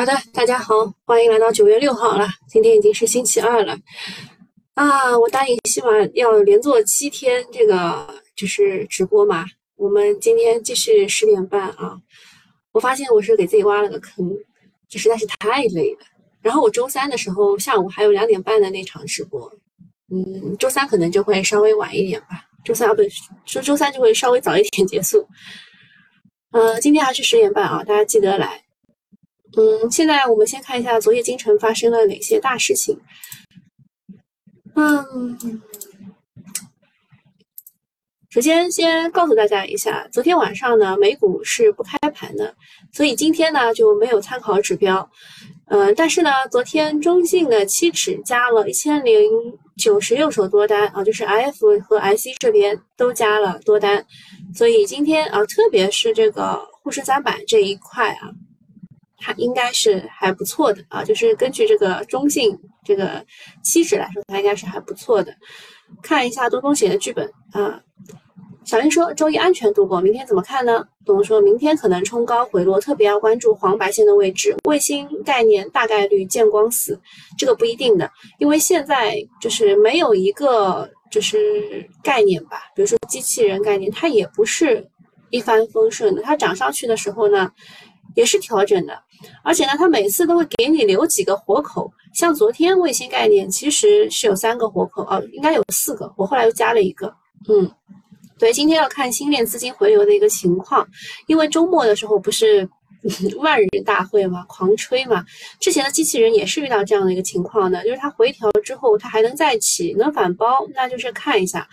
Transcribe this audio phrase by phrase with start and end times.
[0.00, 0.74] 好的，大家好，
[1.04, 3.78] 欢迎来到九月六号了，今天已经是星期二了
[4.72, 5.18] 啊！
[5.18, 9.44] 我答应希望要连做七天这个就是直播嘛，
[9.76, 11.98] 我们今天继续十点半啊。
[12.72, 14.34] 我发现我是给自己挖了个坑，
[14.88, 15.98] 这实在是太累了。
[16.40, 19.52] 然后我周三的时候下午还有两点半的那场直播，
[20.10, 22.42] 嗯，周三可能就会稍微晚一点吧。
[22.64, 23.02] 周三啊，不，
[23.44, 25.28] 周周三就会稍微早一点结束。
[26.52, 28.64] 呃，今天还是十点半啊，大家记得来。
[29.56, 32.98] 嗯，现在我们先看一下昨夜京城发生了哪些大事情。
[34.76, 35.60] 嗯，
[38.30, 42.54] 首先先告诉大家一下，昨天晚上呢，美股是不开盘的，
[42.92, 45.10] 所以今天呢就没有参考指标。
[45.66, 49.30] 嗯，但是呢，昨天中信的期指加了一千零
[49.76, 54.06] 九十六手多单啊，就是 IF 和 IC 这边都加了多单，
[54.54, 58.30] 所以今天啊，特别是这个沪深三百这一块啊。
[59.20, 63.24] 它应该是还不错的啊，就是根据这个中性这个
[63.62, 65.32] 期指来说，它应该是还不错的。
[66.02, 67.80] 看一下多风险的剧本啊。
[68.64, 70.84] 小林说周一安全度过，明天怎么看呢？
[71.04, 74.54] 东东说明天可能冲高回落，特别要关注黄白线的位置。
[74.64, 76.98] 卫星概念大概率见光死，
[77.36, 84.86] 这个不一定的，因为现在就是没有一个就是概念吧，比如说机器人概念，它也不是
[85.30, 87.50] 一帆风顺的，它涨上去的时候呢。
[88.16, 89.00] 也是调整的，
[89.42, 91.92] 而且呢，它每次都会给你留几个活口。
[92.12, 97.14] 像昨天卫星概念其实是有三个活口哦，应该有四个，我后来又加了一个。
[97.48, 97.70] 嗯，
[98.38, 100.86] 对，今天要看新链资金回流的一个情况，
[101.26, 102.68] 因为周末的时候不是
[103.38, 105.24] 万人大会嘛，狂吹嘛。
[105.60, 111.66] 之前的机器人也是遇到这样的一个情况的，就是它回调之后，它还能再起，能反包，那就是看一下，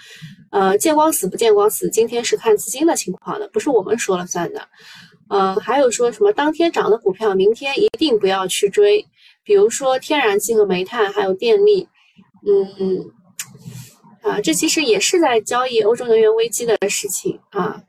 [0.52, 1.90] 呃，见光死不见光死。
[1.90, 4.68] 今天是看资金的情况的，不是我们说了算的。
[5.30, 9.06] 呃，还有说什么当天涨的股票，明天一定不要去追，
[9.44, 11.88] 比如说天然气和煤炭，还有电力，
[12.46, 13.06] 嗯，
[14.24, 17.82] 啊，这其实也是在交易欧洲能源危机的事情啊。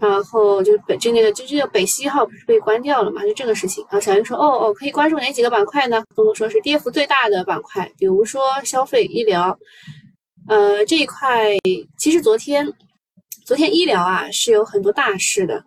[0.00, 4.00] 然后就是北就那个就这个北溪号不是被关掉了嘛，就这个事情啊。
[4.00, 6.02] 小云说，哦哦，可以关注哪几个板块呢？
[6.16, 9.58] 东东说是跌幅最大的板块，比如说消费、医疗，
[10.48, 11.50] 呃，这一块
[11.98, 12.66] 其实昨天
[13.44, 15.62] 昨天医疗啊是有很多大事的。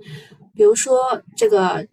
[0.55, 1.85] 比如说这个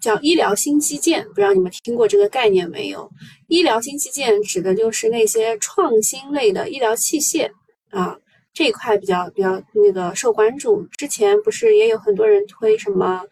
[0.00, 3.10] 叫医疗新基建，不知道你们听过这个概念没有？
[3.48, 7.50] 医疗新基建指的就是那些创新类的医疗器械
[7.90, 8.16] 啊，
[8.52, 10.86] 这一块比较比较那个受关注。
[10.96, 13.22] 之前不是也有很多人推什么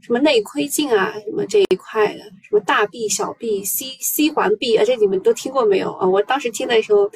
[0.00, 6.06] 什么内窥镜啊，什么这一块的，什么大臂、小臂、C C 环臂啊，这你们都听过没有啊？
[6.06, 7.10] 我当时听的时候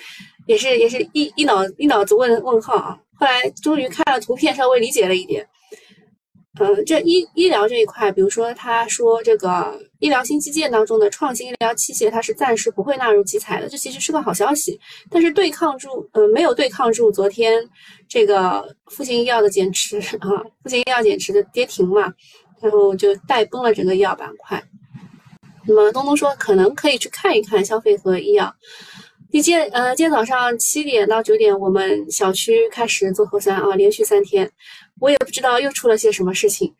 [0.46, 5.46] 也是也是一一脑一脑子问问号啊，后来终于看了图片，稍微理解了一点。
[6.58, 14.78] 呃，这医医疗这一块，比如说他说这个医疗新基建当中的创新医疗器械，它是暂时不会纳入集采的，这其实是个好消息。
[15.10, 17.62] 但是对抗住，呃，没有对抗住昨天
[18.08, 22.12] 这个复星医药的减持啊，复星医药减持的跌停嘛，
[22.60, 24.62] 然后就带崩了整个医药板块。
[25.66, 28.52] 那么东东说，可能可以去看一看消费和医药。
[29.30, 34.50] 今天呃，今天早上七点到九点，我们小区开始做核酸啊，连续三天。
[35.00, 36.74] 我也不知道又出了些什么事情，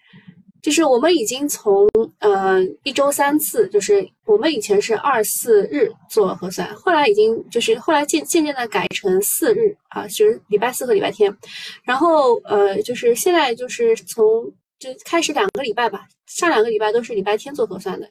[0.62, 11.34] 就是我们已经从呃一周三次，就是我们以前是二四日做核酸，后来已经就是后来渐渐渐的改成四日啊，就是礼拜四和礼拜天，
[11.84, 14.24] 然后呃就是现在就是从
[14.78, 18.08] 就开始两个礼拜吧，上两个礼拜都是礼拜天做核酸的，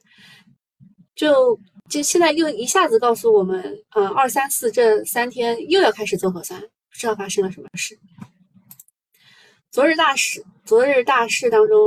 [1.16, 7.98] 就就现在又一下子告诉我们，呃二三四这三天又要开始做核酸，不知道发生了什么事。
[9.70, 11.78] 昨日大事，昨日大事当中，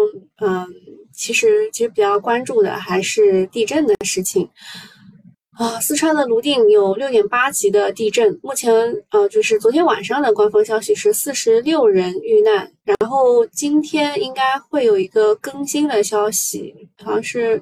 [0.41, 0.67] 嗯，
[1.13, 4.49] 其实其实比较关注的还是地震的事情
[5.53, 5.81] 啊。
[5.81, 8.73] 四川的泸定有六点八级的地震，目前
[9.11, 17.61] 呃，就是昨天晚上的官方消息是四十六人遇难，然后今天应该会有一个更新的消息，好像是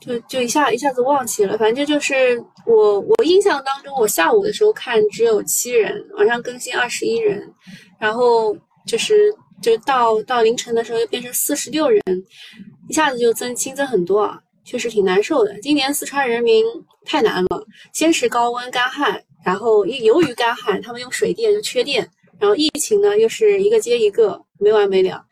[0.00, 7.52] 就就一下一下子忘记了，反正就是我我印象当中，我下午的时候看只有七人，晚上更新二十一人。
[8.02, 8.52] 然后
[8.84, 9.32] 就是，
[9.62, 12.02] 就到到凌晨的时候又变成四十六人，
[12.88, 15.56] 一下子就增新增很多啊，确实挺难受的。
[15.60, 16.64] 今年四川人民
[17.04, 22.10] 太难了，先是高温干旱，然后由于干旱，他们用水电就缺电，
[22.40, 25.24] 然后疫情呢又是一个接一个，没完没了。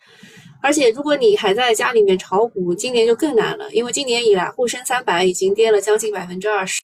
[0.63, 6.81] 而且如果你还在家里面炒股，今年就更难了，因为今年以来沪深三百已经跌了将近百分之二十。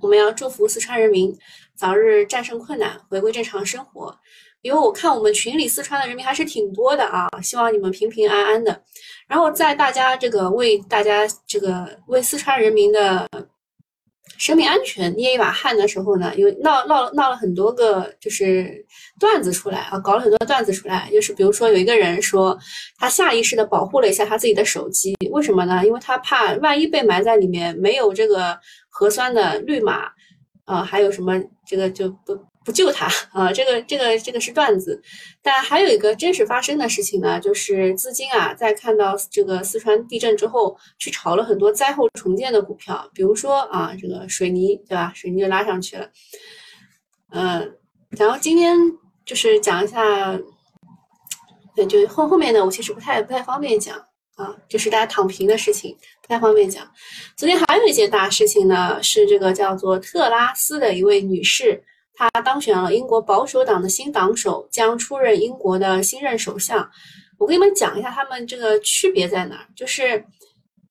[0.00, 1.36] 我们要祝福四川人民
[1.74, 4.16] 早日战胜困难，回归正常生活。
[4.62, 8.82] 因为我看我们群里四川的人民还是挺多的啊，希望你们平平安安的。
[9.26, 13.26] 然后在大家这个为大家这个为四川人民的
[14.36, 18.84] 生命安全捏一把汗的时候呢，有闹闹闹了很多个就是
[19.18, 22.58] 段子出来啊，搞了很多段子出来，就是比如说有一个人说
[22.98, 25.86] 他下意识的保护了一下他自己的手机，为什么呢？
[25.86, 28.58] 因为他怕万一被埋在里面没有这个
[28.90, 30.10] 核酸的绿码，
[30.64, 32.36] 啊，还有什么这个就不。
[32.62, 33.50] 不救他啊！
[33.50, 35.00] 这个、这个、这个是段子，
[35.42, 45.10] 但还有一个真实发生的事情呢，就是资金啊，在看到这个四川地震之后，去炒了很多灾后重建的股票，比如说啊，这个水泥，对吧？
[45.14, 46.10] 水泥就拉上去了。
[47.32, 47.78] 嗯，
[48.10, 48.76] 然后今天
[49.24, 50.38] 就是讲一下，
[51.74, 53.96] 对，就后后面呢，我其实不太不太方便讲
[54.36, 56.86] 啊，就是大家躺平的事情不太方便讲。
[57.38, 61.82] 昨天还有一件大事情呢，是这个叫做特拉斯的一位女士。
[62.20, 66.86] 他当选了英国保守党的新党首，将出任英国的新任首相。
[67.38, 70.22] 我给你们讲一下他们这个区别在哪儿，就是，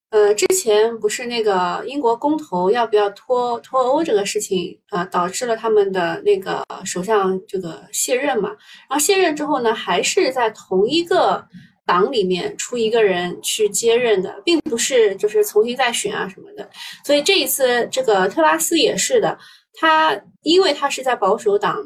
[0.09, 8.49] 呃，之前不是那个英国公投要不要脱脱欧这个事情啊，导致了他们的那个首相这个卸任嘛。
[8.89, 11.45] 然后卸任之后呢，还是在同一个
[11.85, 16.67] 党里面出一个人去接任的，并不是就是重新再选啊什么的。
[17.05, 19.37] 所以这一次这个特拉斯也是的。
[19.73, 21.83] 他因为他是在保守党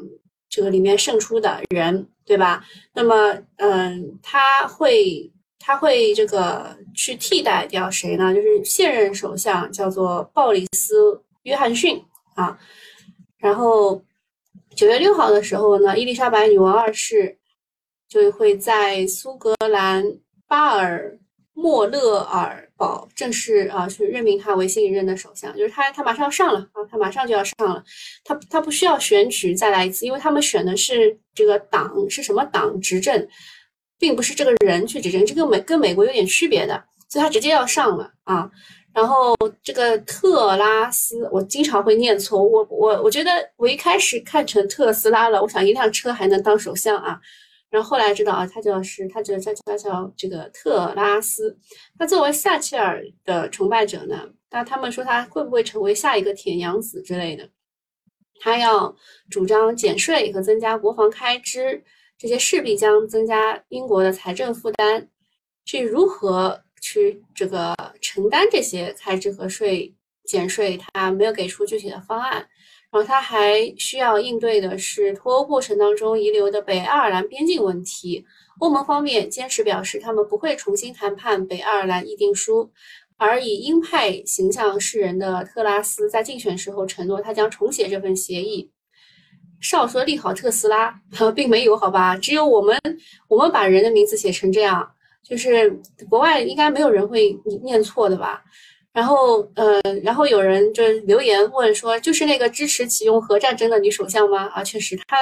[0.48, 2.64] 这个里面胜出的人，对吧？
[2.94, 8.34] 那么，嗯，他会他会这个去替代掉谁呢？
[8.34, 12.02] 就是现任首相叫做鲍里斯·约翰逊
[12.34, 12.58] 啊。
[13.38, 14.02] 然后
[14.74, 17.38] 九月六号的时候呢，伊丽莎白女王二世
[18.08, 20.04] 就会在苏格兰
[20.46, 21.18] 巴尔
[21.52, 22.63] 莫勒尔。
[22.76, 27.82] 保正式啊，去任命他为新一任的首相，就是他，他马上要上了啊，他马上就要上了，
[28.24, 33.28] 他他不需要选举再来一次，因为他们选的是这个党是什么党执政，
[33.98, 38.50] 并不是这个人去执政，这个美跟美国有点区别的，所以他直接要上了啊。
[38.92, 47.20] 然后这个特拉斯，我经常会念错，我我我觉得我一开始看成特斯拉了，我想一辆车还能当首相啊。
[47.74, 51.58] 然后后来知道啊，他就是他叫叫叫叫这个特拉斯。
[51.98, 57.50] 他作为撒切尔的崇拜者呢，那他们说他会不会成为下一个铁娘子之类的？
[58.38, 58.94] 他要
[59.28, 61.82] 主张减税和增加国防开支，
[62.16, 65.08] 这些势必将增加英国的财政负担。
[65.64, 69.92] 至于如何去这个承担这些开支和税
[70.26, 72.46] 减税，他没有给出具体的方案。
[72.94, 78.24] 然后他还需要应对的是脱欧过程当中遗留的北爱尔兰边境问题。
[78.60, 82.70] 欧盟方面坚持表示，他们不会重新谈判北爱尔兰议定书。
[83.16, 88.70] 而以鹰派形象示人的特拉斯在竞选时候承诺，他将重写这份协议。
[89.60, 90.94] 少说利好特斯拉，
[91.34, 92.16] 并没有好吧？
[92.16, 92.78] 只有我们，
[93.26, 94.88] 我们把人的名字写成这样，
[95.20, 95.68] 就是
[96.08, 98.44] 国外应该没有人会念错的吧？
[98.94, 104.46] 然后，呃，然后有人就留言问说，就是那个支持启用核战争的女首相吗？
[104.54, 105.16] 啊，确实，她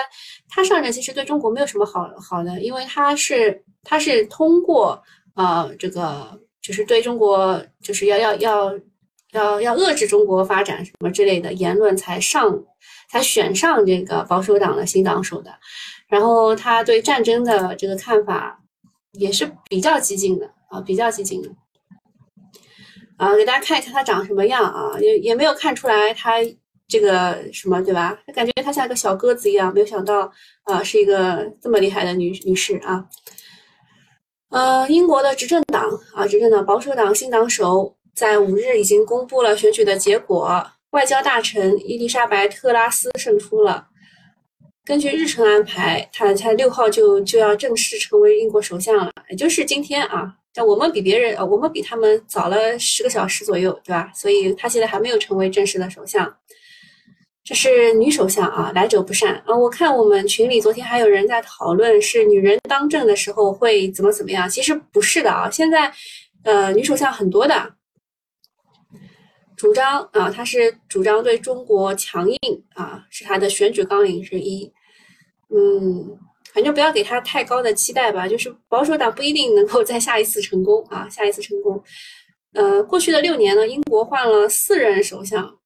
[0.50, 5.02] 她上任其实对中国没有什么好好的，因为她是她是通过
[5.36, 8.78] 呃这个就是对中国就是要要要
[9.32, 12.62] 要要遏制中国发展什么之类的言论才上
[13.10, 15.50] 才选上这个保守党的新党首的，
[16.08, 18.60] 然后他对战争的这个看法
[19.12, 21.48] 也是比较激进的啊，比较激进的。
[23.16, 26.32] 啊，给大家看一下她长什么样啊，也也没有看出来她
[26.88, 28.18] 这个什么，对吧？
[28.34, 30.30] 感觉她像个小鸽子一样，没有想到
[30.64, 33.04] 啊，是一个这么厉害的女女士啊。
[34.50, 43.88] 呃，英国的执政党啊，执政党保守党新党首在五日已经公布了选举的结果，外交大臣伊丽莎白特拉斯胜出了。
[44.84, 50.34] 根据日程安排，她她六号就就要正式成为英国首相了，也就是今天啊。
[50.54, 54.12] 但我们比别人，呃，我们比他们早了十个小时左右，对吧？
[54.14, 56.36] 所以他现在还没有成为正式的首相。
[57.44, 59.56] 这是女首相啊，来者不善啊！
[59.56, 64.48] 我看我们群里昨天还有人在讨论，是女人当政的时候会怎么怎么样？
[64.48, 65.92] 其实不是的啊，现在，
[66.44, 67.74] 呃，女首相很多的，
[69.56, 72.38] 主张啊，她是主张对中国强硬
[72.74, 74.70] 啊，是她的选举纲领之一，
[75.48, 76.18] 嗯。
[76.54, 81.82] 反正不要给他太高的期待吧，就是保守党不一定能够在下一次成功啊，下一次成功。
[82.54, 85.58] 呃，过去的六年呢，英国换了四任首相，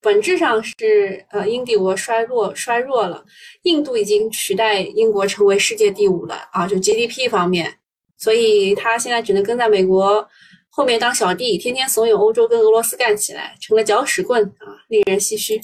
[0.00, 3.24] 本质上是呃英帝国衰弱衰弱了，
[3.62, 7.72] 印度已经取代英国成为世界第五了啊，就 GDP 方面，
[8.16, 10.28] 所以他现在只能跟在美国
[10.68, 15.60] 后面当小弟，天天怂恿欧洲跟俄罗斯干起来，成了搅屎棍啊，令人唏嘘。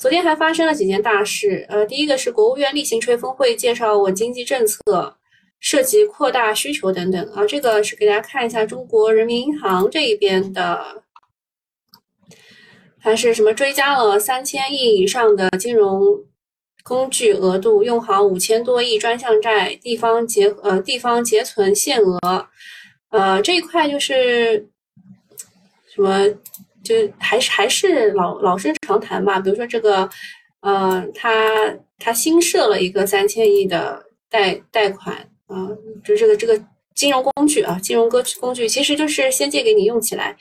[0.00, 5.14] 昨天还发生了几件大事，呃，第一个是国务院例行吹风会介绍稳经济政策，
[5.60, 7.44] 涉及扩大需求等等啊。
[7.44, 11.02] 这个是给大家看一下中国人民银行这一边的，
[12.98, 16.00] 还是什么追加了三千亿以上的金融
[16.82, 22.48] 工具额度，用好五千多亿专项债，地方结呃地方结存限额，
[23.10, 24.66] 呃这一块就是
[25.94, 26.26] 什么？
[26.82, 30.08] 就还是还是老老生常谈吧，比如说这个，
[30.60, 35.68] 呃，他他新设了一个三千亿的贷贷款啊，
[36.04, 36.60] 就这个这个
[36.94, 40.36] 金融工具啊，金融工具工具其实就是先借给你用起来，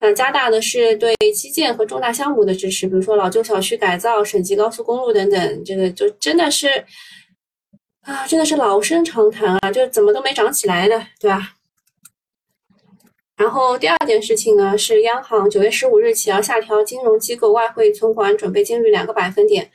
[0.00, 6.68] 呃，加大的是对基建和重大项目的支持，比如说老旧小区改造、省级高速公路等等，这个就真的是
[8.02, 11.54] 啊，真的是老生常谈啊，就怎么都没涨起来的，对吧？
[13.40, 19.66] 然后第二件事情呢，是央行九月十五日起要下调金融机构外汇存款准备金率两个百分点，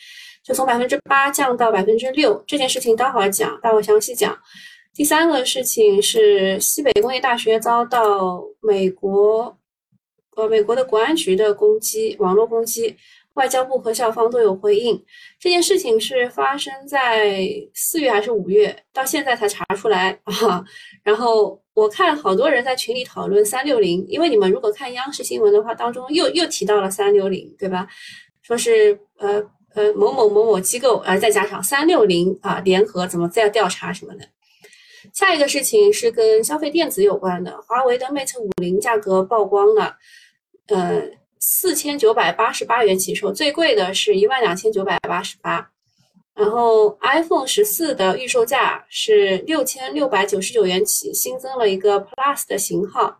[0.43, 2.43] 就从百分之八降到百分之六。
[2.45, 4.37] 这件事情待会儿讲，待会儿详细讲。
[4.93, 9.57] 第三个事情是西北工业大学遭到美国，
[10.35, 12.95] 呃，美国的国安局的攻击，网络攻击。
[13.35, 15.01] 外交部和校方都有回应，
[15.39, 18.75] 这件事情是发生在四月还是五月？
[18.93, 20.63] 到现在才查出来 啊！
[21.03, 27.87] 然后我看好多人在群里讨论三六零，因为你们如果看央视新闻的话，当中又又提到了三六零，对吧？
[28.41, 34.25] 说是呃呃某某某某机构，呃再加上三六零啊联合怎么再调查什么的。
[35.13, 39.97] 下一个事情是跟消费电子有关的，华为的 Mate 五零价格曝光了，
[40.67, 41.03] 呃。
[41.39, 45.71] 四千九百八十八元起售，最贵的是一万两千九百八十八。
[46.33, 53.19] 然后 iPhone 十四的预售价是六千六百九十九元起，新增了一个 Plus 的型号。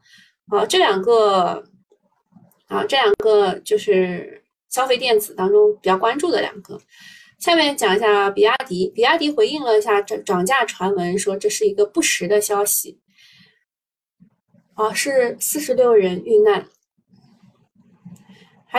[0.50, 1.64] 啊，这两个
[2.68, 6.80] 啊，这两个就是消费电子当中比较关注的两个。
[7.40, 13.00] 下面讲一下比亚迪，比亚迪回应了一下涨涨价传闻，说这是一个不实的消息。
[14.74, 16.68] 啊，是四十六人遇难。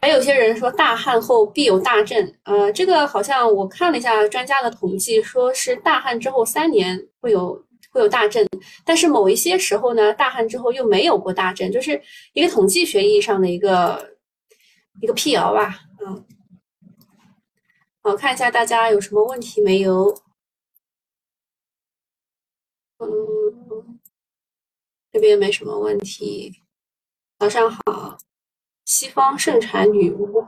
[0.02, 7.54] 还有些人说大旱后必有大震，呃，这个好像我看了一下专家的统计，说是大旱之后三年会有
[7.90, 8.46] 会有大震，
[8.84, 12.00] 但是某一些时候呢，大旱之后又没有过大震，就是
[12.34, 14.16] 一个统计学意义上的一个
[15.00, 16.24] 一个辟谣吧，嗯，
[18.02, 20.14] 好看一下大家有什么问题没有？
[22.98, 23.98] 嗯，
[25.12, 26.62] 这边没什么问题，
[27.38, 28.18] 早上好。
[28.86, 30.46] 西方盛产女巫。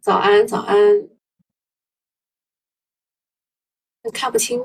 [0.00, 0.76] 早安，早安。
[4.14, 4.58] 看不清，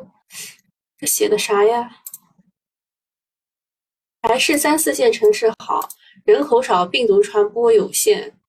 [0.98, 1.98] 这写的啥呀？
[4.22, 5.82] 还是三四线城市好，
[6.24, 8.40] 人口少，病毒传播有限。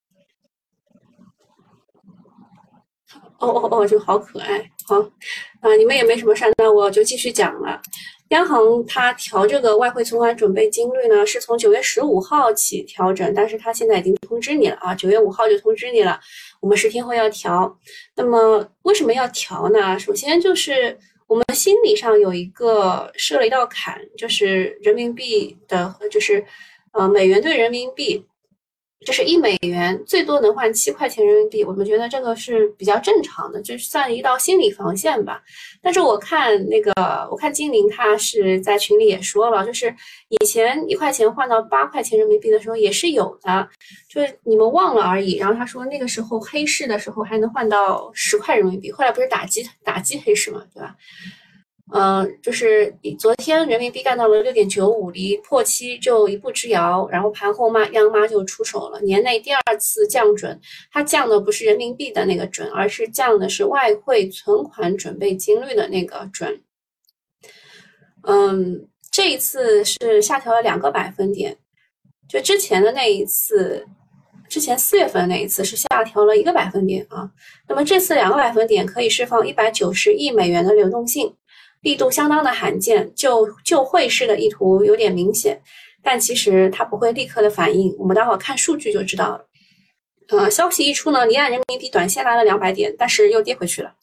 [3.38, 4.70] 哦哦哦，这个好可爱。
[4.86, 5.00] 好，
[5.60, 7.82] 啊，你们也没什么事，那我就继续讲了。
[8.30, 16.18] 央行它调这个外汇存款准备金率呢，是从九月十五号起调整，但是它现在已经通知你了啊，九月五号就通知你了，
[16.60, 17.78] 我们十天后要调。
[18.16, 19.98] 那么为什么要调呢？
[19.98, 26.44] 首先就是我们心理上有一个设了一道坎，就是人民币的，就是
[26.92, 28.26] 呃美元对人民币。
[29.06, 35.40] 就是一美元最多能换七块钱人民币，我们觉得这个是比较正常的，就是算一道心理防线吧。
[35.80, 36.92] 但是我看那个，
[37.30, 39.94] 我看精灵他是在群里也说了，就是
[40.28, 43.68] 以前一块钱换到八块钱人民币的时候也是有的，
[44.10, 45.36] 就是你们忘了而已。
[45.36, 50.96] 然后他说那个时候黑市的时候还能换到十块人民币，后来不是打击打击黑市嘛，对吧？
[51.94, 57.08] 嗯，就是昨天人民币干到了六点九五，离破七就一步之遥。
[57.12, 66.60] 然后盘后嘛，央妈就出手了，年内第二次降准，它降的不是人民币的那个准，而是降的是外汇存款准备金率的那个准。
[68.24, 71.56] 嗯，这一次是下调了两个百分点，
[72.28, 73.86] 就之前的那一次，
[74.48, 77.30] 之前四月份那一次是下调了一个百分点啊。
[77.68, 81.32] 那么这次两个百分点可以释放一百九十亿美元的流动性。
[81.86, 85.56] 力度相当的罕见，就就汇市的意图有点明显，
[86.02, 89.46] 但其实它不会立刻的反应，我们待会儿看数据就知道了。
[90.30, 93.94] 呃，消息一出呢，离岸人民币短线来了两百点，但是又跌回去了。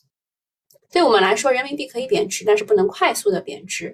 [0.94, 3.94] 对我们来说，人民币可以贬值，但是不能快速的贬值，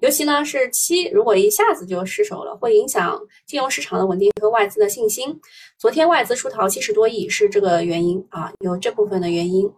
[0.00, 5.38] 尤其呢是七，如果一下子就失守了，会影响金融市场的稳定和外资的信心。
[5.78, 9.70] 昨天外资出逃七十多亿，是这个原因啊，有这部分的原因。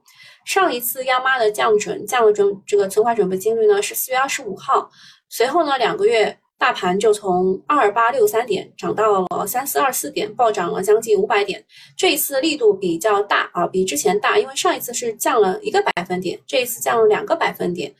[0.48, 4.90] 上一次央妈的降准降了准这个存款准备金率呢是四月二十五号，
[5.28, 11.62] 随后呢两个月大盘就从二八六三点涨到了三四二四点，暴涨了将近五百点。
[11.98, 17.94] 这一次力度比较大啊，比之前大，因为上一次是降了一个百分点，这一次降了两个百分点，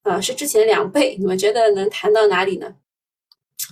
[0.00, 1.14] 啊，是之前两倍。
[1.20, 2.74] 你们觉得能谈到哪里呢？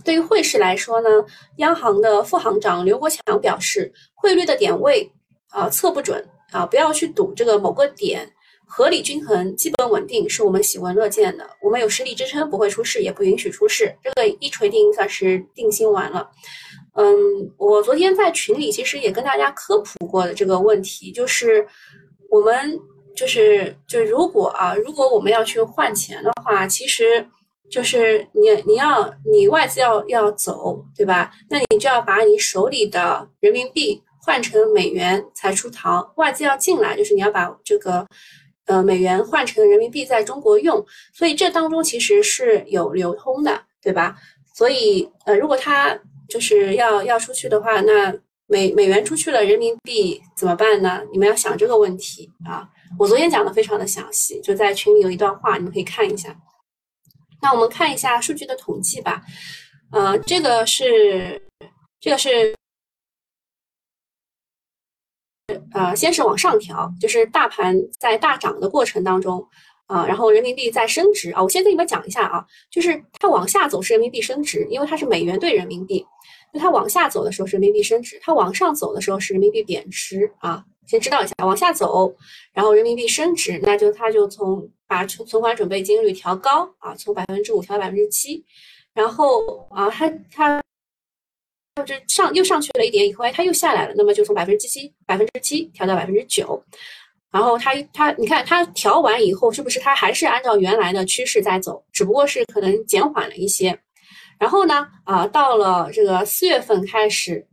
[0.04, 1.08] 对于汇市来说呢，
[1.56, 5.10] 央行的副行长刘国强表示，汇率的点位
[5.48, 8.30] 啊测不准啊，不要去赌这个某个点，
[8.66, 11.48] 合理均衡、基本稳定是我们喜闻乐见的。
[11.62, 16.30] 我们有实力支撑，不会出事，也不允许出事，这个一锤定音算是定心丸了。
[16.94, 17.14] 嗯，
[17.56, 21.66] 我昨天在群里其实也跟大家科普过的这个问题，就是
[22.30, 22.78] 我们
[23.16, 27.26] 就是就如果啊，如果我们要去换钱的话，其实。
[27.70, 31.30] 就是你你要你外资要要走，对吧？
[31.50, 36.12] 那你就要把你手里的人民币换成美元才出逃。
[36.16, 38.06] 外资要进来，就是你要把这个
[38.66, 40.84] 呃美元换成人民币在中国用。
[41.14, 44.14] 所以这当中其实是有流通的，对吧？
[44.54, 48.14] 所以呃，如果他就是要要出去的话，那
[48.48, 51.02] 美美元出去了，人民币怎么办呢？
[51.10, 52.68] 你们要想这个问题啊。
[52.98, 56.36] 我昨天讲的非常的详细，就在群里有一段话，你们可以看一下。
[57.40, 59.22] 那我们看一下数据的统计吧，
[59.90, 61.40] 呃，这个是
[61.98, 62.54] 这个是
[65.72, 69.46] 呃，先是往上调，就是大盘在大涨的过程当中
[69.86, 71.42] 啊，然后人民币在升值啊。
[71.42, 76.04] 我先跟你们讲一下啊，就是它往下走是人民币升值，因为它是美元兑人民币，
[76.52, 80.64] 那它往下走的时候是人民币升值，它往上走的时候是人民币贬值啊。
[80.86, 82.10] 先知道一下，往下走，
[82.54, 88.42] 然后人民币升值，那就它就从把存存款准备金率调高啊，从百分之五调到百分之七，
[88.94, 90.62] 然后啊，它它
[91.84, 96.62] 就上又上去了一点以后，哎，它又下来了，那么就从百分之七百分之七调到百分之九，
[97.30, 103.78] 然后它它你看它调完以后，是不是它还是按照原来的趋势在走，只不过是可能减缓了一些，
[104.38, 107.46] 然后呢啊，到了这个四月份开始。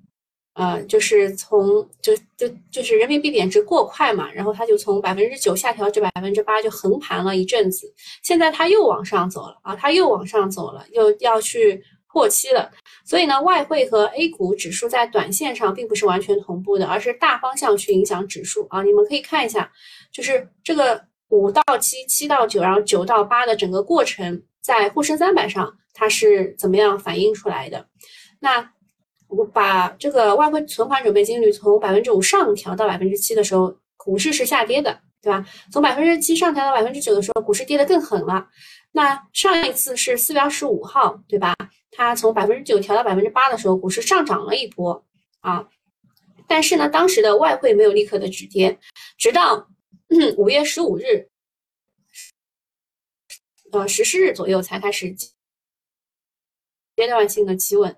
[0.58, 7.94] 呃，就是从就就就是人民币贬值过快嘛，然后它就从百分之九下调至百分之八，就横盘了一阵子。
[8.24, 11.84] 现在它又往上走了啊，它又往上走了，又要去
[12.16, 12.72] 过期了。
[13.04, 18.82] 所以呢，外汇和 A 股指数在短线上并不是完全同步的，而是大方向去影响指数啊。
[18.82, 19.70] 你们可以看一下，
[20.14, 27.86] 就是这个五到七、七到九，然后九到八的整个过程，在沪深三百上它是怎么样反映出来的？
[28.40, 28.72] 那。
[29.28, 35.44] 我把这个外汇存款准备金率从百分之五上调到百分之七的时候，股市是下跌的，对吧？
[35.72, 38.48] 从百分之七上调到百分之九的时候，股市跌得更狠了。
[38.92, 41.56] 那上一次是四月二十五号，对吧？
[41.96, 45.06] 它从百分之九调到百分之八的时候，股市上涨了一波
[45.40, 45.68] 啊。
[46.48, 48.80] 但是呢，当时的外汇没有立刻的止跌，
[49.18, 49.68] 直到
[50.38, 51.30] 五月十五日，
[53.72, 57.98] 呃，十四日左右才开始阶段性的企稳。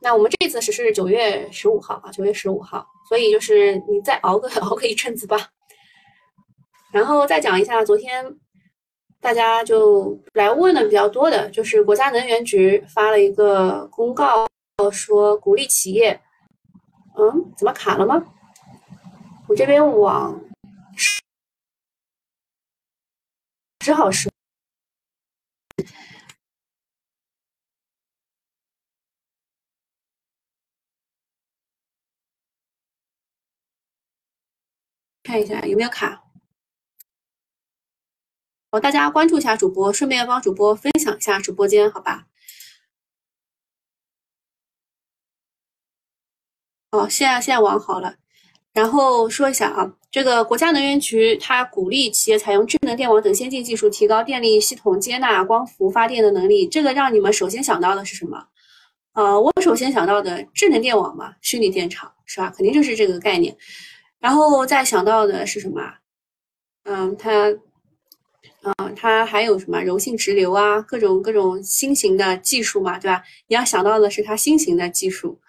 [0.00, 5.50] 那我们这次实施是九月十五号啊，九月十五号，所以就是你再熬个 熬个一阵子吧。
[6.92, 8.24] 然后再讲一下，昨天
[9.22, 14.48] 大家就来问的比较多的，就是国家能源局发了一个公告，
[14.90, 16.20] 说鼓励企业，
[17.16, 18.24] 嗯，怎么卡了吗？
[19.48, 20.40] 我这边网
[23.78, 24.28] 只好是。
[35.22, 36.21] 看一下有没有卡，
[38.80, 42.26] 大家关注一下主播，顺便帮主播分享一下直播间，好吧？
[46.90, 48.16] 哦，现在现在网好了，
[48.72, 56.66] 然后说一下啊，这个国家能源局它鼓励企业采用智能电网等先进技术，提高电力系统接纳光伏发电的能力。
[56.68, 58.46] 这个让你们首先想到的是什么？
[59.14, 62.50] 呃，我首先想到的智能电网嘛，虚拟电厂是吧？
[62.54, 63.56] 肯定就是这个概念。
[64.18, 65.80] 然后再想到的是什么？
[66.84, 67.30] 嗯，它，
[68.62, 73.22] 嗯，它还有什么柔性直流啊，各种各种新型的技术嘛，对吧？
[73.48, 75.40] 你要想到的是它新型的技术。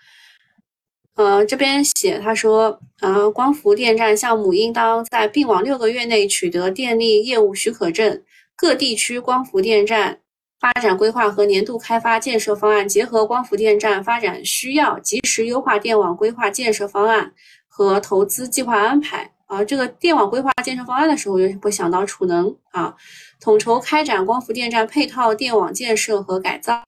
[1.16, 8.22] 呃，这边写他说，呃，光伏电站项目应当在并网六个月内取得电力业务许可证。
[8.56, 10.20] 各地区光伏电站
[10.60, 17.34] 发展规划和年度开发建设方案，结合光伏电站发展需要，及时优化电网规划建设方案。
[17.76, 22.96] 和投资计划安排啊，这个电网规划建设方案的时候，就会想到储能啊，
[23.40, 26.84] 统筹开展光伏电站配套电网建设和改造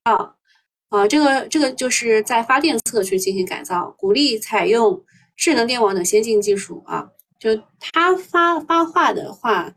[0.89, 4.99] 啊，这个这个就是在发电侧去进行改造，鼓励采用
[5.35, 7.07] 智能电网等先进技术啊。
[7.37, 9.71] 就他发发话的话，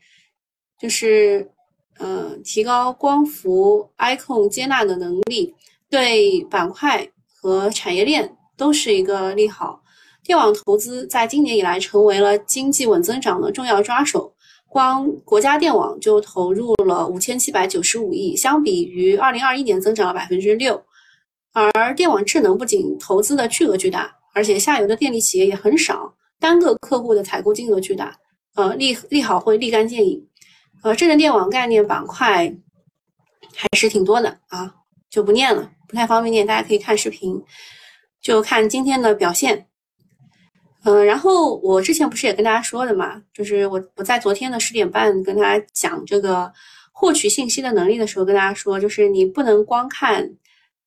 [0.80, 1.50] 就是
[1.98, 5.54] 嗯，提高光伏 icon 接纳的能力，
[5.90, 9.82] 对板块和产业链都是一个利好。
[10.28, 14.30] 电网投资在今年以来成为了经济稳增长的重要抓手，
[14.68, 20.84] 光国家电网就投入了五千七百九十五亿，相比于二零二一年增长了百分之六。
[21.54, 28.14] 而电网智能不仅投资的巨额巨大，而且下游的电力企业也很少，单个客户的采购金额巨大，
[28.54, 30.22] 呃，利利好会立竿见影。
[30.82, 32.54] 呃，智能电网概念板块
[33.56, 34.74] 还是挺多的啊，
[35.08, 37.42] 就不念了，不太方便念，大家可以看视频，
[38.20, 39.64] 就看今天的表现。
[40.84, 46.50] 嗯，然后我之前不是也跟大家说的嘛，就是我我在昨天的十点半跟大家讲这个
[46.92, 50.28] 获取信息的能力的时候，跟大家说，就是你不能光看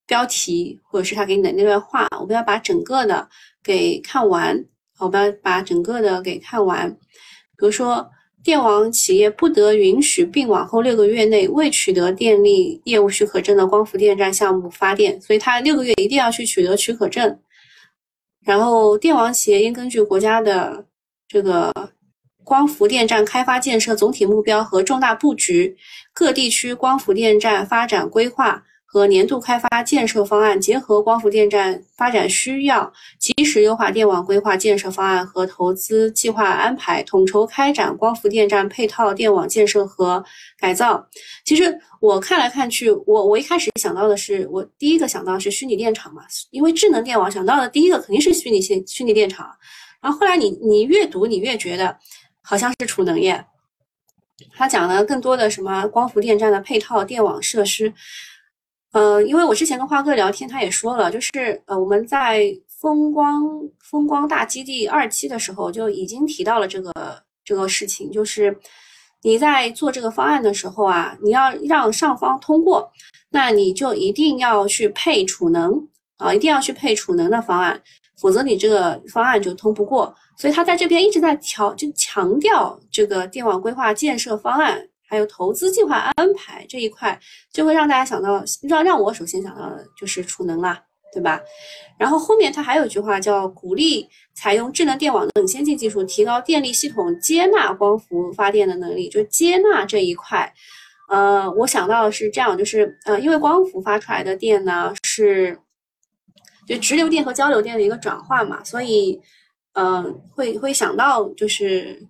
[0.07, 3.27] 标题或者是他给你的那段话，我们要把整个的
[3.63, 4.65] 给看完，
[4.99, 8.09] 我们要把整个的给看完，比如说。
[8.43, 17.37] 电网企业不得允许并网后六个月内未取得电力业务许可证的光伏电站项目发电，所以它六个月一定要去取得许可证。
[18.43, 20.85] 然后，电网企业应根据国家的
[21.27, 21.71] 这个
[22.43, 25.77] 光伏电站开发建设总体目标和重大布局、
[26.11, 28.63] 各地区光伏电站发展规划。
[28.93, 40.21] 和年度开发建设方案结合光伏电站发展需要，及时优化电网规划建设方案和投资计划安排，统筹开展光伏电站配套电网建设和
[40.59, 41.07] 改造。
[41.45, 49.49] 其实我看来看去，我我一开始想到的是，我第一个想到是虚拟电厂嘛，因为智能电网想到的第一个肯定是虚拟线虚拟电厂。
[50.01, 51.97] 然后后来你你越读你越觉得
[52.41, 53.45] 好像是储能业，
[54.53, 57.93] 他讲了更多的什么光伏电站的配套电网设施。
[58.91, 63.41] 呃，因为我之前跟花哥聊天，他也说了，就是呃，我们在风光
[63.79, 66.91] 风光大基地二期的时候就已经提到了这个
[67.45, 68.57] 这个事情，就是
[69.21, 72.91] 你在做这个方案的时候啊，你要让上方通过，
[73.29, 77.81] 那你就一定要去配储能啊，一定要去配储能的方案，
[78.19, 80.13] 否则你这个方案就通不过。
[80.35, 84.85] 所以他在这边一直在调，就强调这个电网规划建设方案。
[85.11, 87.19] 还有投资计划安排这一块，
[87.51, 90.81] 就会让大家想到，让让我首先想到的就是储能啦，
[91.13, 91.41] 对吧？
[91.99, 99.09] 然后后面他还有一句话叫鼓励采用智能电网等先进技术，提高电力系统接纳光伏发电的能力。
[99.09, 100.49] 就接纳这一块，
[101.09, 105.59] 呃，我想到的是这样，就是呃，因为光伏发出来的电呢是
[106.65, 109.19] 就直流电和交流电的一个转换嘛，所以
[109.73, 112.01] 嗯，会会想到就是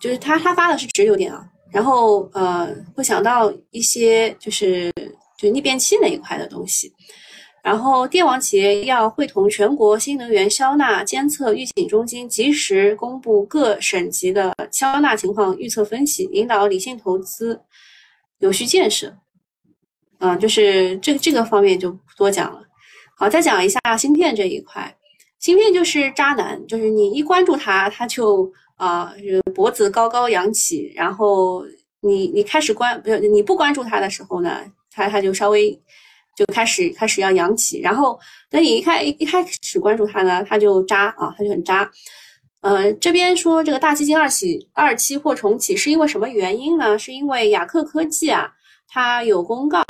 [0.00, 1.48] 就是它它发的是直流电啊。
[1.76, 4.90] 然后呃，会想到一些就是
[5.36, 6.90] 就逆变器那一块的东西。
[7.62, 17.60] 然后电网企业要会同全国新能源消纳监测预警中心，及时公布各省级的消纳情况预测分析，引导理性投资、
[18.38, 19.14] 有序建设。
[20.20, 22.62] 嗯，就是这这个方面就不多讲了。
[23.18, 24.96] 好，再讲一下芯片这一块。
[25.40, 28.50] 芯片就是渣男，就是你一关注它，它就。
[28.76, 29.12] 啊，
[29.54, 31.64] 脖子高高扬起，然后
[32.00, 34.60] 你你开始关不是你不关注它的时候呢，
[34.90, 35.72] 它它就稍微
[36.36, 38.18] 就开始开始要扬起，然后
[38.50, 41.90] 等你一开一开始关注它呢，它就扎啊，它就很扎。
[42.60, 46.98] 呃，这边说这个大基金二起二期或重启是因为什么原因呢？
[46.98, 48.52] 是因为雅克科技啊，
[48.88, 49.82] 它有公告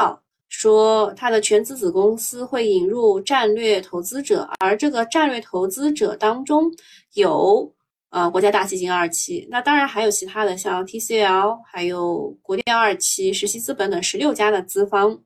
[0.49, 6.71] 说它的全资子公司会引入战略投资者，而这个战略投资者当中
[7.15, 7.73] 有。
[8.11, 15.21] 呃，国家大基金二期，那当然还有其他的，像 TCL，还有国电二期、实习资本等十六家的资方。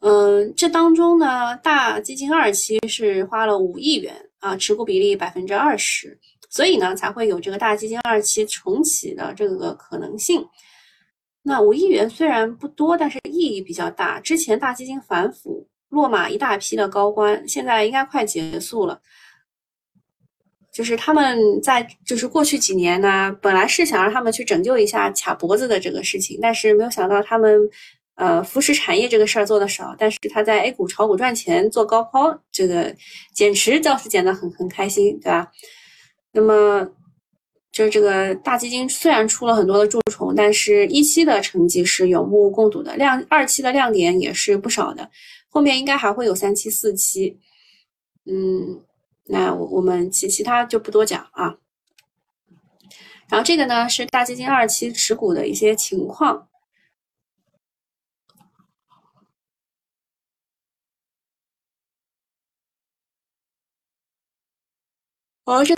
[0.00, 6.18] 嗯，这当中呢，大基金二期是花了五亿元啊，持股比例百分之二十，
[6.50, 10.44] 所以呢，才会有这个大基金二期重启的这个可能性。
[11.42, 14.18] 那五亿元虽然不多，但是意义比较大。
[14.20, 19.00] 之前大基金反腐落马一大批的高官，现在应该快结束了。
[20.72, 27.58] 就是他们在就是过去几年呢，本来是想让他们去拯救一下卡脖子的这个事情，但是没有想到他们，
[28.14, 32.94] 呃，扶持产业这个事儿做的少，但是他在 A 股炒股赚钱做高抛，这个
[33.34, 35.50] 减持倒是减得很很开心，对吧？
[36.32, 36.88] 那么
[37.72, 45.10] 就是这个大基金虽然出了很多的蛀虫，但是一期的成绩是有目共睹的，亮二期的亮点也是不少的，
[45.48, 47.36] 后面应该还会有三期、四期，
[48.24, 48.82] 嗯。
[49.30, 51.56] 那我我们其其他就不多讲啊。
[53.28, 56.48] 然后这个呢是大基金二期持股的一些情况。
[65.44, 65.74] 哦，这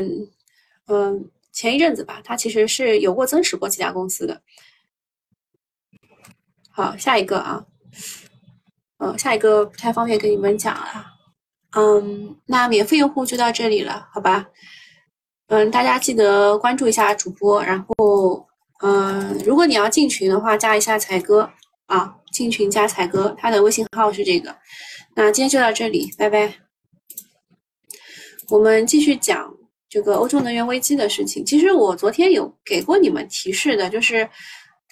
[0.86, 4.42] 嗯，前一阵子吧，它其实是有过增持过几家公司的。
[6.70, 7.66] 好，下一个啊，
[8.98, 11.11] 呃，下一个不太方便跟你们讲了。
[11.74, 14.46] 嗯，那免费用户就到这里了，好吧？
[15.48, 18.46] 嗯，大家记得关注一下主播，然后，
[18.82, 21.50] 嗯，如果你要进群的话，加一下才哥
[21.86, 24.54] 啊，进群加才哥，他的微信号是这个。
[25.14, 26.54] 那今天就到这里，拜拜。
[28.48, 29.54] 我们继续讲
[29.88, 31.44] 这个欧洲能源危机的事情。
[31.44, 34.28] 其实我昨天有给过你们提示的，就是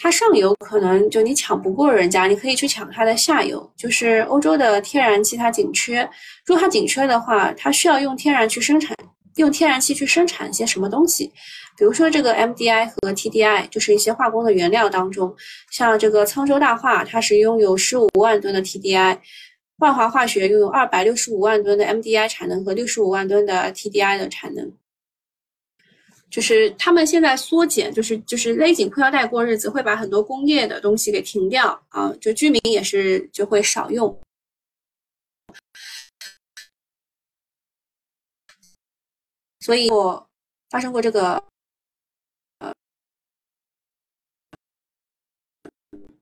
[0.02, 6.08] 它上游可能就你抢不过人家，你可以去抢它的下游，就是欧洲的天然气它紧缺，
[6.46, 8.96] 如果它紧缺的话，它需要用天然去生产。
[9.36, 11.30] 用天然气去生产一些什么东西，
[11.78, 15.34] 比如说这个 MDI 和 TDI，就是一些化工的原料当中，
[15.70, 19.16] 像这个沧州大化，它是拥有十五万吨的 TDI，
[19.78, 24.70] 万华化学拥有二百六十五万吨的 MDI 产能和六十五万吨的 TDI 的产能，
[26.30, 34.16] 就是他们现在缩减，就是就是勒紧裤腰带过日子，会把很多工业的东西给停掉啊，就居民也是就会少用。
[39.58, 40.26] 所以，我
[40.70, 41.42] 发生过这个
[42.58, 42.72] 呃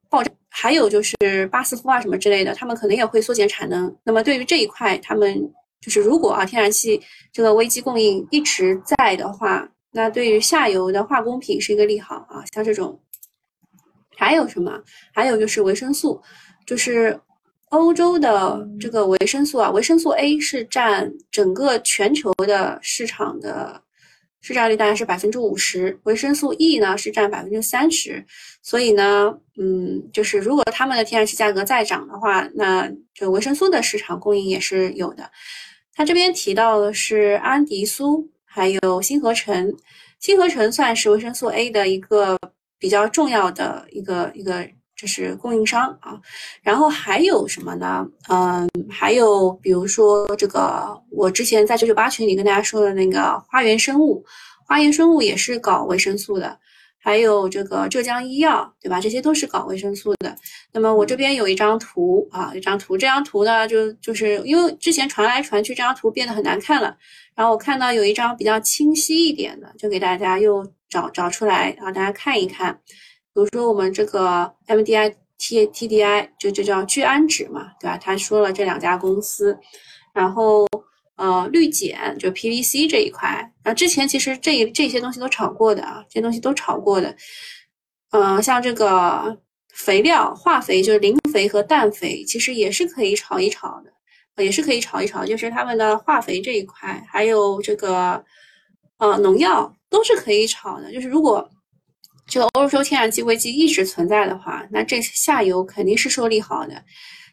[0.09, 3.95] 爆炸，还有就是巴斯夫啊什么之类的，他们可能也会缩减产能。
[4.03, 12.45] 那么对于这一块，他们就是如果啊天然气这个危机供应一直在的话，那对于下游的化工品是一个利好啊。
[12.53, 13.01] 像这种
[14.17, 14.83] 还有什么？
[15.13, 16.21] 还有就是维生素，
[16.67, 17.21] 就是。
[17.71, 23.79] 欧洲的这个维生素啊，维生素 A 是占整个全球的市场的
[24.41, 28.25] 市占率大概是百分之五十，维生素 E 呢是占百分之三十，
[28.63, 35.31] 所以呢，嗯，就是如果他们的天然气价格再涨的话，那这维生素的市场供应也是有的。
[35.93, 39.73] 他这边提到的是安迪苏，还有新合成，
[40.19, 42.39] 新合成算是维生素 A 的一个
[42.79, 44.67] 比较重要的一个一个。
[45.01, 46.21] 这是供应商啊，
[46.61, 48.05] 然后还有什么呢？
[48.29, 54.25] 嗯，还有比如说这个，我之前在九九八群里跟大家说的那个花园生物，
[54.67, 56.59] 花园生物也是搞维生素的，
[57.01, 59.01] 还有这个浙江医药，对吧？
[59.01, 60.35] 这些都是搞维生素的。
[60.73, 66.97] 那么我这边有一张图啊，一张图，这张图呢，就就是因为之前传来传去，这张图变得很难看了，
[67.35, 72.79] 然后我看到有一张比较清晰一点的，就给大家又找找出来，让大家看一看。
[73.33, 77.97] 比如说我们这个 MDI、T、TDI 就就叫聚氨酯嘛，对吧？
[77.97, 79.57] 他说了这两家公司，
[80.13, 80.67] 然后
[81.19, 83.29] 呃氯碱就 PVC 这一块，
[83.63, 87.15] 然后之前其实这这些东西都炒过的啊，这些东西都炒过的。
[88.13, 89.39] 呃，像这个
[89.75, 98.25] 肥料、化肥就是磷肥和氮肥，其实也是可以炒一炒的，也是可以炒一炒，就是他们的化肥这一块，还有这个
[98.97, 101.47] 呃农药都是可以炒的，就是如果。
[102.31, 106.75] 这个欧洲天然气危机一直存在的话，那这下游肯定是受利好的。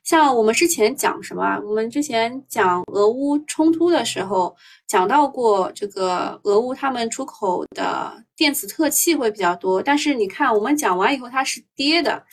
[0.06, 1.60] 像我们之前讲什么？
[1.66, 9.82] 我们之前讲俄乌冲突的时候，讲到过这个俄乌他们出口的电子特气会比较多。
[9.82, 12.24] 但是你看，我们讲完以后它是跌的。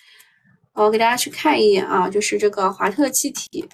[0.74, 3.66] 我给大家去看一眼啊，就是这个华特气体。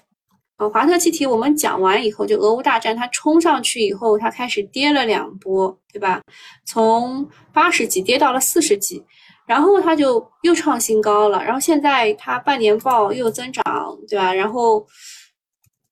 [0.55, 6.21] 呃，华特气体我们讲完以后，就俄乌大战它冲上去以后，它开始跌了两波，对吧？
[6.65, 9.03] 从八十几跌到了四十几，
[9.49, 11.43] 然后它就又创新高了。
[11.43, 13.63] 然后现在它半年报又增长，
[14.07, 14.31] 对吧？
[14.31, 14.85] 然后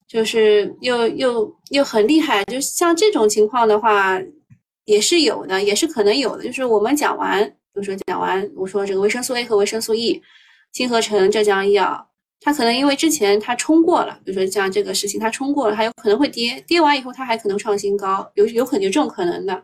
[0.07, 4.21] 就是又又又很厉害，就像这种情况的话，
[4.85, 6.43] 也是有的，也是可能有的。
[6.43, 10.21] 就是我们讲完，比如说讲完，我说这个维生素 A 和维生素 E，
[10.71, 12.07] 新合成、浙江医药。
[12.39, 19.63] 它可能因为之前它冲过了，比如说像这个事情它冲过了，它有可能会跌，跌完以后它还可能创新高，有有可能有这种可能的。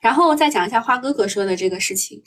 [0.00, 2.20] 然后再讲一下花哥哥说的这个事情，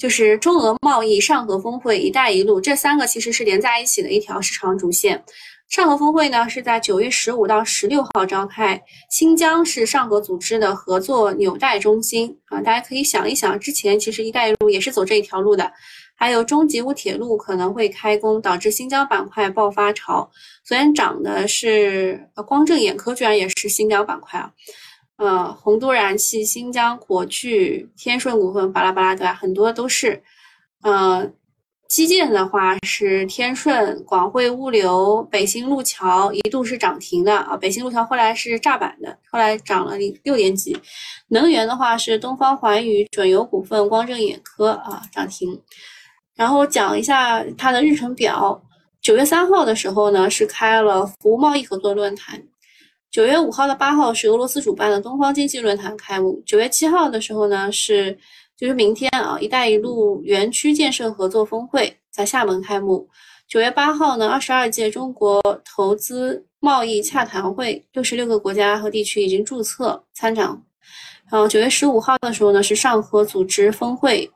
[0.00, 5.22] 就是中俄贸易、上合峰会、一带一路这三个其实是连在一起的一条市场主线。
[5.68, 15.70] 上合峰会呢是在九月十五到十六号召开，新疆是上合组织的合作纽带中心啊，大家可以想一想，之前其实一带一路也是走这一条路的。
[16.16, 20.28] 还有中吉乌铁路可能会开工，导致新疆板块爆发潮。
[20.64, 24.50] 昨天涨的是光正眼科，居然也是新疆板块啊。
[25.20, 29.34] 呃，洪都燃气、新疆火炬、天顺股份，巴拉巴拉对吧？
[29.34, 30.22] 很多都是。
[30.82, 31.30] 呃，
[31.90, 37.54] 基建的话是天顺、广汇物流、北新路桥一度是涨停的啊。
[37.54, 40.74] 北新路桥后来是炸板的，后来涨了六点几。
[41.28, 45.60] 能源的话是东方环宇、准油股份、光正眼科啊涨停。
[46.34, 48.58] 然后讲一下它的日程表。
[49.02, 52.42] 九月三号的时候呢，是开了服务贸易合作论坛。
[53.10, 56.40] 九月五号到八号是俄罗斯主办的东方经济论坛开幕。
[56.46, 58.16] 九月七号的时候呢，是
[58.56, 63.08] 就是明天啊，一带一路园区建设合作峰会在厦门开幕。
[63.48, 70.46] 九月八号呢，二十二届中国投资贸易洽谈会，六十六个国家和地区已经注册参展。
[71.28, 74.30] 然后九月十五号的时候呢，是上合组织峰会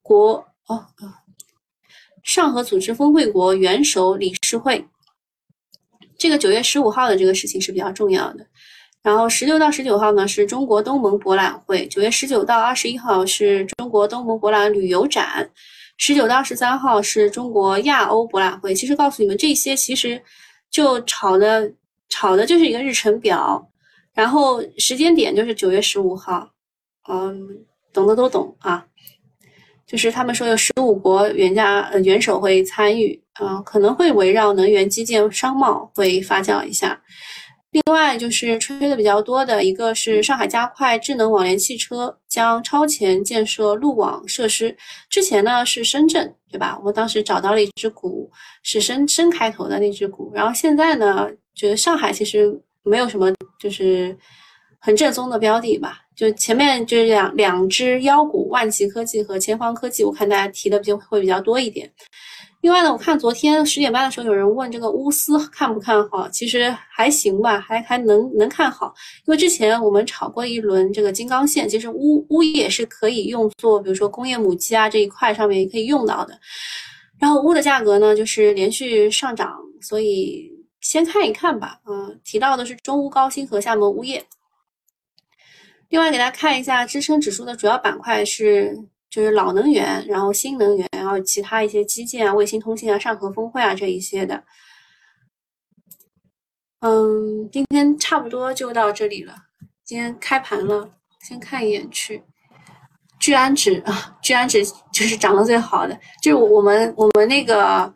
[0.00, 0.86] 国哦，
[2.22, 4.82] 上合组织峰会国元首理事会。
[6.26, 8.44] 这个九月十五号的这个事情是比较重要的。
[9.00, 11.86] 然后十六到十九号呢，是中国东盟博览会。
[11.86, 15.48] 九月十九到二十一号是中国东盟博览旅游展。
[15.98, 18.74] 十九到十三号是中国亚欧博览会。
[18.74, 20.20] 其实告诉你们这些，其实
[20.68, 21.72] 就炒的
[22.08, 23.64] 炒的就是一个日程表，
[24.12, 26.50] 然后时间点就是九月十五号。
[27.08, 27.40] 嗯，
[27.92, 28.84] 懂的都懂啊。
[29.86, 37.00] 就是他们说有十五国元家呃元首会参与，啊，可能会围绕能源、基建、商贸会发酵一下。
[37.72, 44.74] 另外就是吹的比较多的一个是上海加快智能网联汽车将超前建设路网设施。
[45.10, 46.76] 之前呢是深圳，对吧？
[46.78, 48.30] 我们当时找到了一只股，
[48.62, 50.32] 是深深开头的那只股。
[50.34, 54.16] 然后现在呢，觉得上海其实没有什么就是
[54.78, 56.00] 很正宗的标的吧。
[56.14, 61.92] 就前面就是两两只妖股，万奇科技和前方科技，我看大家提的就会比较多一点。
[62.66, 68.92] 另外呢，我看昨天十点半的时候有人问这个钨丝看不看好，其实还行吧，还还能能看好。
[69.24, 71.94] 因为之前我们炒过一轮这个金刚线，其实钨
[72.28, 76.36] 钨也是可以用作，比如说工业母机啊这一块上面也可以用到的。
[77.20, 80.50] 然后钨的价格呢就是连续上涨，所以
[80.80, 81.78] 先看一看吧。
[81.88, 84.26] 嗯，提到的是中钨高新和厦门钨业。
[85.88, 88.76] 另外给大家看一下支撑指数的主要板块是。
[89.16, 94.44] 就是老能源，然后新能源，然后其他一些基建啊、卫星通信啊、上合峰会啊这一些的。
[96.80, 99.34] 嗯，今天差不多就到这里了。
[99.86, 100.90] 今天开盘了，
[101.22, 102.22] 先看一眼去。
[103.18, 107.90] 聚氨酯啊，聚氨酯就是涨得最好的，就是我们我们那个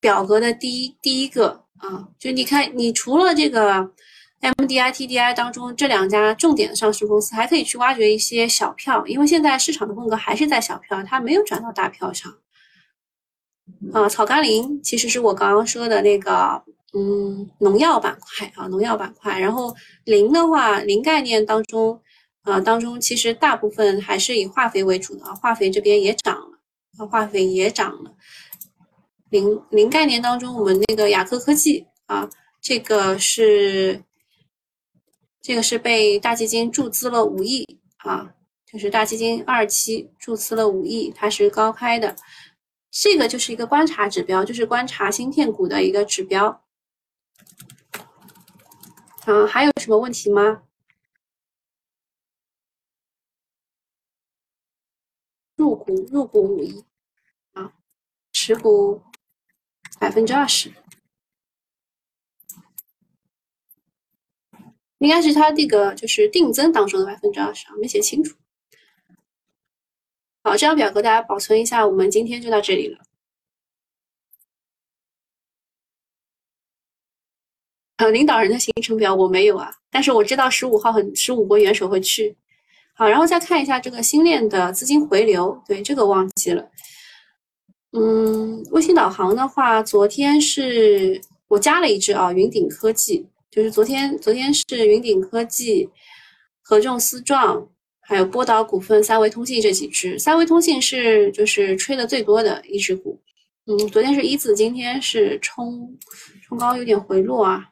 [0.00, 3.92] 表格的第一第一个啊，就你看，你除了这个。
[4.40, 12.32] MDI、TDI 当中这两家重点的上市公司，还可以去挖掘一些小票，因为现在市场的风格还是在小票，它没有转到大票上。
[13.92, 19.40] 啊，草甘膦其实是我刚刚说的那个，嗯，农药板块啊，农药板块。
[19.40, 22.00] 然后磷的话，磷概念当中，
[22.42, 28.12] 啊，当中其实大部分还是以化肥为主的，化肥这边也涨了，化肥也涨了。
[29.30, 32.28] 磷磷概念当中，我们那个雅科科技啊，
[32.60, 34.00] 这个是。
[35.46, 42.16] 这个是被大基金注资了五亿啊，就是大基金二期注资了五亿，它是高开的，
[42.90, 46.64] 这个就是一个观察指标，就是观察芯片股的一个指标。
[49.26, 50.64] 啊，还有什么问题吗？
[55.54, 56.84] 入股入股五亿
[57.52, 57.72] 啊，
[58.32, 59.00] 持股
[60.00, 60.72] 百分之二十。
[64.98, 68.36] 应该是它这个就是定增当中的百分之二十啊，没写清楚。
[70.42, 72.98] 好，这张表格大家保存一下，我们今天就到这里了。
[77.96, 82.36] 呃，领导人的行程表我没有啊，但是我知道十五号很十五国元首会去。
[82.94, 86.70] 好，然后再看一下这个新链的资金回流，对这个忘记了。
[87.92, 93.26] 嗯，卫星导航的话，昨天是我加了一只啊，云顶科技。
[93.56, 95.88] 就是昨天，昨天是云顶科技、
[96.60, 97.66] 合众思壮，
[98.02, 100.18] 还有波导股份、三维通信这几只。
[100.18, 103.18] 三维通信是就是吹的最多的一只股。
[103.64, 105.90] 嗯，昨天是一字，今天是冲
[106.42, 107.64] 冲高有点回落啊，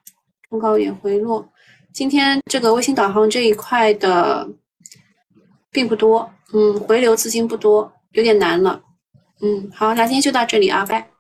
[0.49, 1.47] 冲高有点回落。
[1.93, 4.49] 今天这个卫星导航这一块的
[5.71, 8.83] 并不多，嗯，回流资金不多，有点难了。
[9.43, 11.14] 嗯，好，那今天就到这里啊，拜。